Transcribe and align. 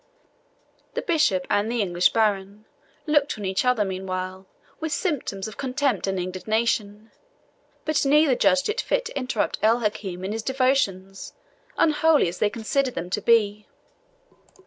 The 0.95 1.03
bishop 1.03 1.45
and 1.47 1.71
the 1.71 1.79
English 1.83 2.09
baron 2.09 2.65
looked 3.05 3.37
on 3.37 3.45
each 3.45 3.63
other, 3.63 3.85
meanwhile, 3.85 4.47
with 4.79 4.91
symptoms 4.91 5.47
of 5.47 5.57
contempt 5.57 6.07
and 6.07 6.17
indignation, 6.19 7.11
but 7.85 8.03
neither 8.03 8.33
judged 8.33 8.67
it 8.67 8.81
fit 8.81 9.05
to 9.05 9.15
interrupt 9.15 9.59
El 9.61 9.81
Hakim 9.81 10.25
in 10.25 10.31
his 10.31 10.41
devotions, 10.41 11.33
unholy 11.77 12.27
as 12.27 12.39
they 12.39 12.49
considered 12.49 12.95
them 12.95 13.11
to 13.11 13.21
be. 13.21 13.67